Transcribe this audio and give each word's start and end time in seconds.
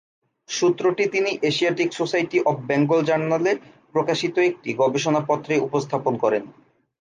সূত্রটি 0.49 1.03
তিনি 1.07 1.31
Asiatic 1.49 1.89
Society 1.93 2.37
of 2.45 2.57
Bengal 2.69 2.99
জার্নালে 3.03 3.51
প্রকাশিত 3.93 4.35
একটি 4.49 4.69
গবেষণা 4.81 5.21
পত্রে 5.29 5.53
উপস্থাপন 5.67 6.13
করেন। 6.23 6.43